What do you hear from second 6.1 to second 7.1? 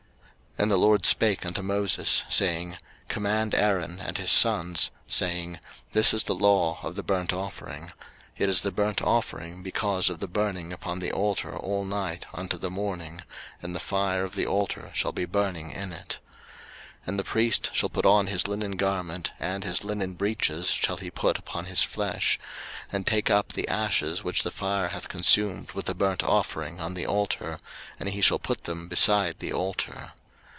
is the law of the